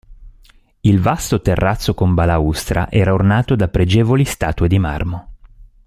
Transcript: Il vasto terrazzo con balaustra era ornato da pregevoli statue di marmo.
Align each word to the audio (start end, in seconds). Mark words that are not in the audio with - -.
Il 0.79 0.99
vasto 0.99 1.41
terrazzo 1.41 1.93
con 1.93 2.15
balaustra 2.15 2.89
era 2.89 3.13
ornato 3.13 3.55
da 3.55 3.67
pregevoli 3.67 4.25
statue 4.25 4.67
di 4.67 4.79
marmo. 4.79 5.33